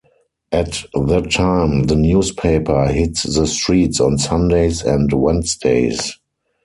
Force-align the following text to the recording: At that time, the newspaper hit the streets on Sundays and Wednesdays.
At 0.51 0.83
that 0.95 1.27
time, 1.29 1.83
the 1.83 1.95
newspaper 1.95 2.87
hit 2.87 3.17
the 3.19 3.45
streets 3.45 3.99
on 4.01 4.17
Sundays 4.17 4.81
and 4.81 5.13
Wednesdays. 5.13 6.17